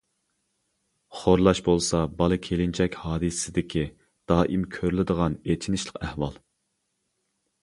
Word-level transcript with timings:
خورلاش 1.17 1.59
بولسا 1.67 1.99
بالا 2.21 2.39
كېلىنچەك 2.47 2.97
ھادىسىسىدىكى 3.03 3.85
دائىم 4.33 4.67
كۆرۈلىدىغان 4.79 5.39
ئېچىنىشلىق 5.51 6.03
ئەھۋال. 6.09 6.43